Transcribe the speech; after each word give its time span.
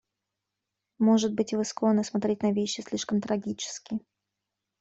Может 0.97 1.35
быть, 1.35 1.53
вы 1.53 1.63
склонны 1.63 2.03
смотреть 2.03 2.41
на 2.41 2.51
вещи 2.51 2.81
слишком 2.81 3.21
трагически. 3.21 3.99